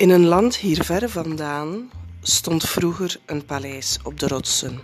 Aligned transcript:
In 0.00 0.10
een 0.10 0.26
land 0.26 0.56
hier 0.56 0.84
ver 0.84 1.10
vandaan 1.10 1.90
stond 2.22 2.64
vroeger 2.64 3.20
een 3.26 3.44
paleis 3.44 3.98
op 4.02 4.20
de 4.20 4.28
rotsen. 4.28 4.80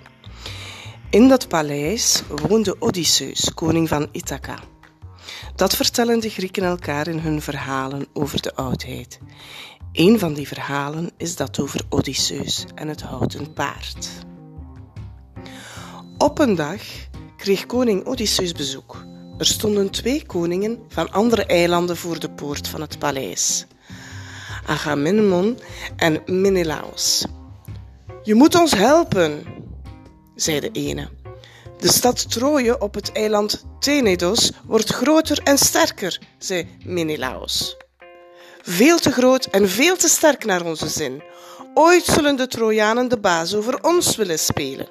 In 1.11 1.29
dat 1.29 1.49
paleis 1.49 2.23
woonde 2.29 2.77
Odysseus, 2.79 3.55
koning 3.55 3.89
van 3.89 4.09
Ithaca. 4.13 4.59
Dat 5.55 5.77
vertellen 5.77 6.21
de 6.21 6.31
Grieken 6.31 6.65
elkaar 6.65 7.07
in 7.09 7.19
hun 7.19 7.43
verhalen 7.43 8.07
over 8.13 8.43
de 8.43 8.55
oudheid. 8.55 9.19
Een 9.93 10.19
van 10.19 10.35
die 10.35 10.49
verhalen 10.49 11.11
is 11.17 11.37
dat 11.37 11.61
over 11.61 11.81
Odysseus 11.89 12.65
en 12.75 12.89
het 12.89 13.03
houten 13.03 13.53
paard. 13.53 14.09
Op 16.19 16.39
een 16.39 16.55
dag 16.55 16.83
kreeg 17.37 17.67
koning 17.67 18.05
Odysseus 18.05 18.53
bezoek. 18.53 19.05
Er 19.39 19.47
stonden 19.47 19.91
twee 19.91 20.27
koningen 20.27 20.79
van 20.89 21.13
andere 21.13 21.45
eilanden 21.45 21.97
voor 21.97 22.21
de 22.21 22.31
poort 22.31 22.69
van 22.69 22.81
het 22.81 22.99
paleis. 22.99 23.67
Agamemnon 24.67 25.59
en 25.97 26.23
Menelaos. 26.27 27.25
Je 28.23 28.35
moet 28.35 28.55
ons 28.55 28.75
helpen, 28.75 29.45
zei 30.35 30.61
de 30.61 30.71
ene. 30.73 31.09
De 31.79 31.89
stad 31.89 32.31
Troje 32.31 32.81
op 32.81 32.95
het 32.95 33.13
eiland 33.13 33.65
Tenedos 33.79 34.53
wordt 34.65 34.93
groter 34.93 35.41
en 35.45 35.59
sterker, 35.59 36.21
zei 36.39 36.69
Menelaos. 36.85 37.77
Veel 38.63 38.99
te 38.99 39.13
groot 39.13 39.45
en 39.45 39.69
veel 39.69 39.97
te 39.97 40.09
sterk 40.09 40.45
naar 40.45 40.65
onze 40.65 40.89
zin. 40.89 41.23
Ooit 41.75 42.05
zullen 42.05 42.37
de 42.37 42.47
Trojanen 42.47 43.09
de 43.09 43.19
baas 43.19 43.55
over 43.55 43.83
ons 43.83 44.17
willen 44.17 44.39
spelen. 44.39 44.89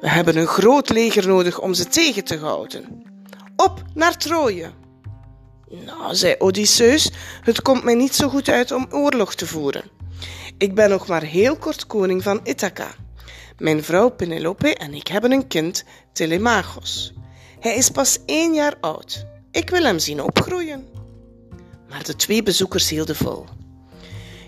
We 0.00 0.08
hebben 0.08 0.36
een 0.36 0.46
groot 0.46 0.88
leger 0.88 1.26
nodig 1.26 1.60
om 1.60 1.74
ze 1.74 1.86
tegen 1.86 2.24
te 2.24 2.38
houden. 2.38 3.02
Op 3.56 3.82
naar 3.94 4.16
Troje! 4.16 4.70
Nou, 5.70 6.14
zei 6.14 6.34
Odysseus, 6.38 7.10
het 7.42 7.62
komt 7.62 7.84
mij 7.84 7.94
niet 7.94 8.14
zo 8.14 8.28
goed 8.28 8.48
uit 8.48 8.72
om 8.72 8.86
oorlog 8.90 9.34
te 9.34 9.46
voeren. 9.46 9.82
Ik 10.58 10.74
ben 10.74 10.90
nog 10.90 11.06
maar 11.06 11.22
heel 11.22 11.56
kort 11.56 11.86
koning 11.86 12.22
van 12.22 12.40
Ithaca. 12.44 12.94
Mijn 13.58 13.84
vrouw 13.84 14.08
Penelope 14.08 14.74
en 14.74 14.94
ik 14.94 15.08
hebben 15.08 15.32
een 15.32 15.46
kind, 15.46 15.84
Telemachos. 16.12 17.12
Hij 17.60 17.74
is 17.74 17.90
pas 17.90 18.18
één 18.26 18.54
jaar 18.54 18.74
oud. 18.80 19.26
Ik 19.50 19.70
wil 19.70 19.82
hem 19.82 19.98
zien 19.98 20.22
opgroeien. 20.22 20.86
Maar 21.88 22.04
de 22.04 22.16
twee 22.16 22.42
bezoekers 22.42 22.88
hielden 22.88 23.16
vol. 23.16 23.44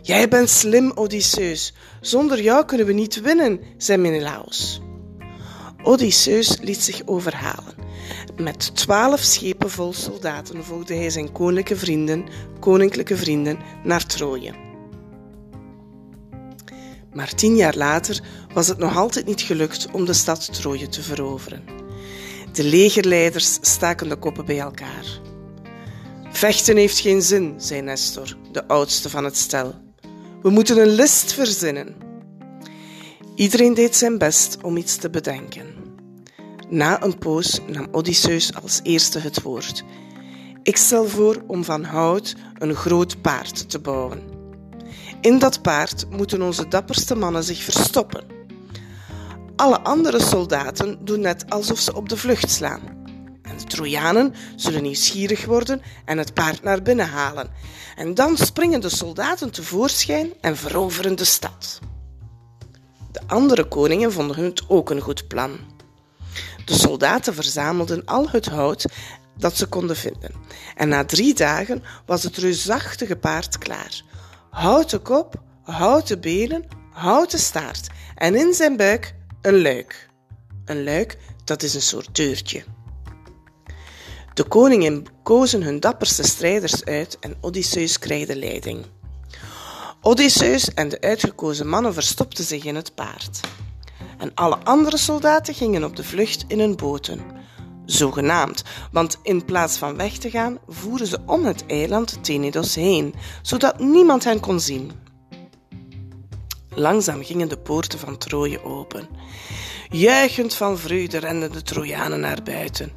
Jij 0.02 0.28
bent 0.28 0.50
slim, 0.50 0.92
Odysseus. 0.94 1.74
Zonder 2.00 2.42
jou 2.42 2.64
kunnen 2.64 2.86
we 2.86 2.92
niet 2.92 3.20
winnen, 3.20 3.60
zei 3.76 3.98
Menelaos. 3.98 4.80
Odysseus 5.82 6.58
liet 6.60 6.82
zich 6.82 7.02
overhalen. 7.04 7.74
Met 8.36 8.76
twaalf 8.76 9.20
schepen 9.20 9.70
vol 9.70 9.92
soldaten 9.92 10.64
volgde 10.64 10.94
hij 10.94 11.10
zijn 11.10 11.32
koninklijke 11.32 11.76
vrienden, 11.76 12.24
koninklijke 12.60 13.16
vrienden 13.16 13.58
naar 13.84 14.06
Troje. 14.06 14.52
Maar 17.12 17.34
tien 17.34 17.56
jaar 17.56 17.76
later 17.76 18.20
was 18.54 18.68
het 18.68 18.78
nog 18.78 18.96
altijd 18.96 19.26
niet 19.26 19.40
gelukt 19.40 19.88
om 19.92 20.04
de 20.04 20.12
stad 20.12 20.54
Troje 20.54 20.88
te 20.88 21.02
veroveren. 21.02 21.64
De 22.52 22.64
legerleiders 22.64 23.58
staken 23.60 24.08
de 24.08 24.16
koppen 24.16 24.44
bij 24.44 24.58
elkaar. 24.58 25.20
Vechten 26.30 26.76
heeft 26.76 26.98
geen 26.98 27.22
zin, 27.22 27.54
zei 27.56 27.80
Nestor, 27.80 28.36
de 28.52 28.68
oudste 28.68 29.10
van 29.10 29.24
het 29.24 29.36
stel. 29.36 29.74
We 30.42 30.50
moeten 30.50 30.78
een 30.78 30.94
list 30.94 31.32
verzinnen. 31.32 32.09
Iedereen 33.40 33.74
deed 33.74 33.96
zijn 33.96 34.18
best 34.18 34.56
om 34.62 34.76
iets 34.76 34.96
te 34.96 35.10
bedenken. 35.10 35.66
Na 36.68 37.02
een 37.02 37.18
poos 37.18 37.60
nam 37.66 37.88
Odysseus 37.90 38.54
als 38.54 38.80
eerste 38.82 39.18
het 39.18 39.42
woord. 39.42 39.84
Ik 40.62 40.76
stel 40.76 41.08
voor 41.08 41.42
om 41.46 41.64
van 41.64 41.84
hout 41.84 42.36
een 42.58 42.74
groot 42.74 43.22
paard 43.22 43.70
te 43.70 43.78
bouwen. 43.78 44.22
In 45.20 45.38
dat 45.38 45.62
paard 45.62 46.10
moeten 46.10 46.42
onze 46.42 46.68
dapperste 46.68 47.14
mannen 47.14 47.44
zich 47.44 47.62
verstoppen. 47.62 48.24
Alle 49.56 49.80
andere 49.80 50.20
soldaten 50.20 51.04
doen 51.04 51.20
net 51.20 51.50
alsof 51.50 51.78
ze 51.78 51.94
op 51.94 52.08
de 52.08 52.16
vlucht 52.16 52.50
slaan. 52.50 52.80
En 53.42 53.56
de 53.56 53.64
Trojanen 53.64 54.34
zullen 54.56 54.82
nieuwsgierig 54.82 55.44
worden 55.44 55.82
en 56.04 56.18
het 56.18 56.34
paard 56.34 56.62
naar 56.62 56.82
binnen 56.82 57.08
halen. 57.08 57.50
En 57.96 58.14
dan 58.14 58.36
springen 58.36 58.80
de 58.80 58.88
soldaten 58.88 59.50
tevoorschijn 59.50 60.32
en 60.40 60.56
veroveren 60.56 61.16
de 61.16 61.24
stad. 61.24 61.80
De 63.12 63.20
andere 63.26 63.64
koningen 63.64 64.12
vonden 64.12 64.44
het 64.44 64.62
ook 64.68 64.90
een 64.90 65.00
goed 65.00 65.28
plan. 65.28 65.58
De 66.64 66.74
soldaten 66.74 67.34
verzamelden 67.34 68.04
al 68.04 68.28
het 68.28 68.46
hout 68.46 68.86
dat 69.36 69.56
ze 69.56 69.66
konden 69.66 69.96
vinden. 69.96 70.34
En 70.76 70.88
na 70.88 71.04
drie 71.04 71.34
dagen 71.34 71.82
was 72.06 72.22
het 72.22 72.36
reusachtige 72.36 73.16
paard 73.16 73.58
klaar. 73.58 74.02
Houten 74.50 75.02
kop, 75.02 75.34
houten 75.62 76.20
benen, 76.20 76.64
houten 76.92 77.38
staart 77.38 77.88
en 78.14 78.34
in 78.34 78.54
zijn 78.54 78.76
buik 78.76 79.14
een 79.42 79.62
luik. 79.62 80.08
Een 80.64 80.84
luik, 80.84 81.18
dat 81.44 81.62
is 81.62 81.74
een 81.74 81.82
soort 81.82 82.16
deurtje. 82.16 82.64
De 84.34 84.44
koningen 84.44 85.04
kozen 85.22 85.62
hun 85.62 85.80
dapperste 85.80 86.22
strijders 86.22 86.84
uit 86.84 87.18
en 87.18 87.36
Odysseus 87.40 87.98
kreeg 87.98 88.26
de 88.26 88.36
leiding. 88.36 88.84
Odysseus 90.02 90.74
en 90.74 90.88
de 90.88 91.00
uitgekozen 91.00 91.68
mannen 91.68 91.94
verstopten 91.94 92.44
zich 92.44 92.64
in 92.64 92.74
het 92.74 92.94
paard 92.94 93.40
en 94.20 94.34
alle 94.34 94.58
andere 94.64 94.96
soldaten 94.96 95.54
gingen 95.54 95.84
op 95.84 95.96
de 95.96 96.04
vlucht 96.04 96.44
in 96.48 96.60
hun 96.60 96.76
boten. 96.76 97.20
Zogenaamd, 97.84 98.62
want 98.92 99.18
in 99.22 99.44
plaats 99.44 99.76
van 99.76 99.96
weg 99.96 100.12
te 100.12 100.30
gaan, 100.30 100.58
voeren 100.68 101.06
ze 101.06 101.18
om 101.26 101.44
het 101.44 101.66
eiland 101.66 102.24
Tenedos 102.24 102.74
heen, 102.74 103.14
zodat 103.42 103.78
niemand 103.78 104.24
hen 104.24 104.40
kon 104.40 104.60
zien. 104.60 104.92
Langzaam 106.74 107.24
gingen 107.24 107.48
de 107.48 107.58
poorten 107.58 107.98
van 107.98 108.18
Troje 108.18 108.64
open. 108.64 109.08
Juichend 109.90 110.54
van 110.54 110.78
vreugde 110.78 111.18
renden 111.18 111.52
de 111.52 111.62
Trojanen 111.62 112.20
naar 112.20 112.42
buiten. 112.42 112.92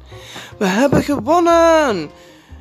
We 0.58 0.66
hebben 0.66 1.02
gewonnen, 1.02 2.10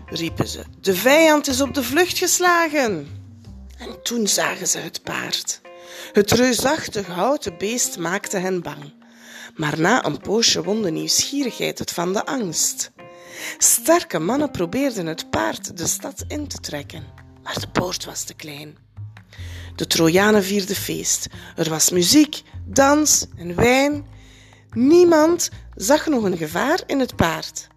riepen 0.06 0.48
ze. 0.48 0.64
De 0.82 0.96
vijand 0.96 1.48
is 1.48 1.62
op 1.62 1.74
de 1.74 1.84
vlucht 1.84 2.18
geslagen. 2.18 3.23
En 3.78 4.02
toen 4.04 4.28
zagen 4.28 4.68
ze 4.68 4.78
het 4.78 5.04
paard. 5.04 5.62
Het 6.14 6.32
reusachtig 6.32 7.08
houten 7.08 7.58
beest 7.58 7.98
maakte 7.98 8.38
hen 8.38 8.62
bang. 8.62 8.94
Maar 9.56 9.80
na 9.80 10.06
een 10.06 10.20
poosje 10.20 10.64
won 10.64 10.82
de 10.82 10.92
nieuwsgierigheid 10.92 11.80
het 11.80 11.92
van 11.92 12.14
de 12.14 12.26
angst. 12.26 12.92
Sterke 13.58 14.20
mannen 14.20 14.52
probeerden 14.52 15.06
het 15.06 15.30
paard 15.30 15.78
de 15.78 15.88
stad 15.88 16.24
in 16.28 16.48
te 16.48 16.60
trekken, 16.60 17.04
maar 17.44 17.60
de 17.60 17.68
poort 17.68 18.06
was 18.06 18.24
te 18.24 18.34
klein. 18.34 18.78
De 19.76 19.88
Trojanen 19.88 20.44
vierden 20.44 20.76
feest. 20.76 21.28
Er 21.56 21.70
was 21.70 21.90
muziek, 21.90 22.42
dans 22.66 23.26
en 23.38 23.56
wijn. 23.56 24.06
Niemand 24.72 25.50
zag 25.76 26.08
nog 26.08 26.24
een 26.24 26.38
gevaar 26.38 26.84
in 26.86 27.00
het 27.00 27.16
paard. 27.16 27.68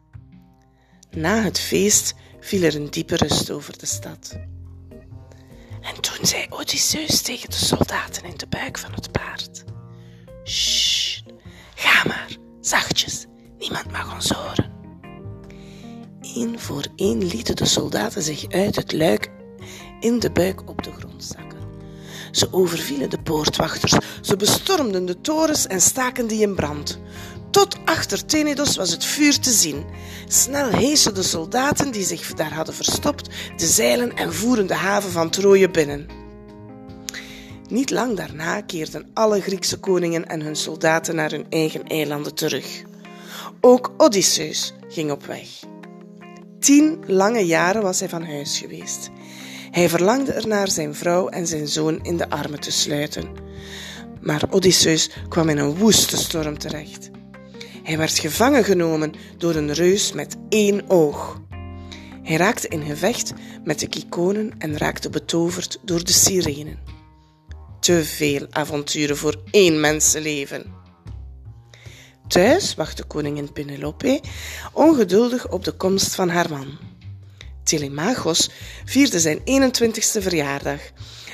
Na 1.11 1.43
het 1.43 1.61
feest 1.61 2.15
viel 2.41 2.63
er 2.63 2.75
een 2.75 2.91
diepe 2.91 3.17
rust 3.17 3.51
over 3.51 3.79
de 3.79 3.87
stad. 3.87 4.37
En 6.17 6.23
toen 6.23 6.31
zei 6.31 6.47
Odysseus 6.51 7.21
tegen 7.21 7.51
de 7.51 7.57
soldaten 7.57 8.25
in 8.25 8.37
de 8.37 8.47
buik 8.47 8.79
van 8.79 8.93
het 8.93 9.13
paard: 9.13 9.65
Sst, 10.45 11.23
ga 11.75 12.09
maar, 12.09 12.37
zachtjes, 12.61 13.27
niemand 13.59 13.91
mag 13.91 14.15
ons 14.15 14.31
horen. 14.31 14.73
Eén 16.21 16.61
voor 16.61 16.85
één 16.97 17.25
lieten 17.27 17.57
de 17.57 17.65
soldaten 17.65 18.23
zich 18.23 18.49
uit 18.49 18.77
het 18.77 18.93
luik 18.93 19.31
in 20.01 20.19
de 20.19 20.31
buik 20.31 20.69
op 20.69 20.83
de 20.83 20.93
grond 20.93 21.25
zakken. 21.25 21.59
Ze 22.31 22.53
overvielen 22.53 23.11
de 23.11 23.23
poortwachters, 23.23 23.95
ze 24.21 24.37
bestormden 24.37 25.07
de 25.07 25.21
torens 25.21 25.67
en 25.67 25.81
staken 25.81 26.27
die 26.27 26.41
in 26.41 26.55
brand. 26.55 26.99
Tot 27.57 27.77
achter 27.85 28.25
Tenedos 28.27 28.77
was 28.77 28.91
het 28.91 29.05
vuur 29.05 29.41
te 29.41 29.51
zien. 29.51 29.85
Snel 30.29 30.69
heesen 30.69 31.15
de 31.15 31.23
soldaten 31.23 31.91
die 31.91 32.05
zich 32.05 32.35
daar 32.35 32.55
hadden 32.55 32.75
verstopt 32.75 33.29
de 33.57 33.67
zeilen 33.67 34.17
en 34.17 34.35
voeren 34.35 34.67
de 34.67 34.75
haven 34.75 35.11
van 35.11 35.31
Troje 35.31 35.71
binnen. 35.71 36.07
Niet 37.69 37.91
lang 37.91 38.17
daarna 38.17 38.61
keerden 38.61 39.11
alle 39.15 39.41
Griekse 39.41 39.79
koningen 39.79 40.27
en 40.27 40.41
hun 40.41 40.57
soldaten 40.57 41.15
naar 41.15 41.31
hun 41.31 41.47
eigen 41.51 41.85
eilanden 41.85 42.35
terug. 42.35 42.83
Ook 43.61 43.93
Odysseus 43.97 44.75
ging 44.89 45.11
op 45.11 45.27
weg. 45.27 45.49
Tien 46.59 47.05
lange 47.07 47.47
jaren 47.47 47.83
was 47.83 47.99
hij 47.99 48.09
van 48.09 48.25
huis 48.25 48.59
geweest. 48.59 49.11
Hij 49.71 49.89
verlangde 49.89 50.33
ernaar 50.33 50.71
zijn 50.71 50.95
vrouw 50.95 51.29
en 51.29 51.47
zijn 51.47 51.69
zoon 51.69 51.99
in 52.03 52.17
de 52.17 52.31
armen 52.31 52.61
te 52.61 52.73
sluiten. 52.73 53.29
Maar 54.21 54.43
Odysseus 54.51 55.11
kwam 55.29 55.49
in 55.49 55.59
een 55.59 55.77
woeste 55.77 56.17
storm 56.17 56.59
terecht. 56.59 57.11
Hij 57.87 57.99
werd 57.99 58.19
gevangen 58.19 58.65
genomen 58.65 59.13
door 59.39 59.55
een 59.55 59.73
reus 59.73 60.13
met 60.13 60.37
één 60.49 60.91
oog. 60.91 61.41
Hij 62.23 62.37
raakte 62.37 62.69
in 62.69 62.83
gevecht 62.83 63.33
met 63.65 63.81
de 63.81 63.89
kikonen 63.89 64.53
en 64.59 64.79
raakte 64.79 65.11
betoverd 65.11 65.79
door 65.83 66.05
de 66.05 66.13
sirenen. 66.13 66.79
Te 67.81 68.05
veel 68.05 68.47
avonturen 68.51 69.17
voor 69.17 69.43
één 69.51 69.81
mensenleven. 69.81 70.65
Thuis 72.29 72.75
wachtte 72.75 73.05
koningin 73.05 73.53
Penelope 73.53 74.21
ongeduldig 74.73 75.49
op 75.49 75.65
de 75.65 75.73
komst 75.73 76.15
van 76.15 76.29
haar 76.29 76.51
man. 76.51 76.79
Telemachos 77.65 78.51
vierde 78.85 79.21
zijn 79.21 79.39
21ste 79.39 80.23
verjaardag. 80.23 80.81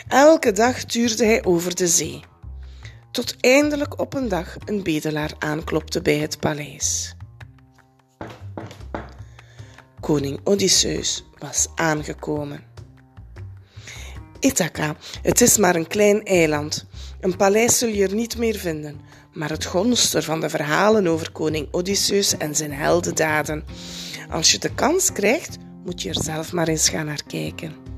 Elke 0.09 0.53
dag 0.53 0.85
tuurde 0.85 1.25
hij 1.25 1.45
over 1.45 1.75
de 1.75 1.89
zee. 1.89 2.21
Tot 3.13 3.37
eindelijk 3.41 4.01
op 4.01 4.15
een 4.15 4.29
dag 4.29 4.57
een 4.65 4.83
bedelaar 4.83 5.33
aanklopte 5.39 6.03
bij 6.03 6.19
het 6.19 6.39
paleis. 6.39 7.15
Koning 10.01 10.41
Odysseus 10.45 11.25
was 11.39 11.69
aangekomen. 11.75 12.65
Ithaca, 14.41 14.97
het 15.23 15.41
is 15.41 15.57
maar 15.57 15.77
een 15.77 15.87
klein 15.87 16.25
eiland. 16.25 16.87
Een 17.21 17.37
paleis 17.37 17.79
zul 17.79 17.89
je 17.89 18.07
er 18.07 18.15
niet 18.15 18.39
meer 18.39 18.57
vinden, 18.57 19.01
maar 19.33 19.51
het 19.51 19.65
gonster 19.65 20.23
van 20.23 20.41
de 20.41 20.49
verhalen 20.49 21.07
over 21.07 21.33
koning 21.33 21.69
Odysseus 21.71 22.37
en 22.37 22.55
zijn 22.55 22.73
heldendaden. 22.73 23.65
Als 24.31 24.53
je 24.53 24.59
de 24.59 24.75
kans 24.75 25.13
krijgt, 25.13 25.57
moet 25.85 26.03
je 26.03 26.09
er 26.09 26.23
zelf 26.23 26.53
maar 26.53 26.69
eens 26.69 26.89
gaan 26.89 27.07
naar 27.07 27.23
kijken. 27.27 27.92